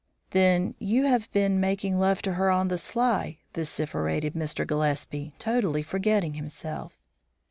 "Then 0.31 0.73
you 0.79 1.03
have 1.03 1.31
been 1.31 1.59
making 1.59 1.99
love 1.99 2.23
to 2.23 2.33
her 2.33 2.49
on 2.49 2.69
the 2.69 2.77
sly!" 2.79 3.37
vociferated 3.53 4.33
Mr. 4.33 4.65
Gillespie, 4.65 5.35
totally 5.37 5.83
forgetting 5.83 6.33
himself. 6.33 6.93